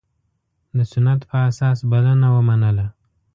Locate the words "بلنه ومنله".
1.91-2.87